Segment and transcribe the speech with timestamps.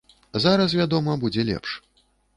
[0.45, 1.79] Зараз, вядома, будзе лепш.